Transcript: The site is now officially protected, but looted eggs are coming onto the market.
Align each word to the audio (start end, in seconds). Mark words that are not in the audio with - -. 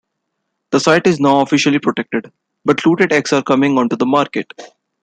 The 0.71 0.79
site 0.79 1.05
is 1.05 1.19
now 1.19 1.41
officially 1.41 1.77
protected, 1.77 2.31
but 2.65 2.83
looted 2.87 3.13
eggs 3.13 3.33
are 3.33 3.43
coming 3.43 3.77
onto 3.77 3.95
the 3.95 4.07
market. 4.07 4.51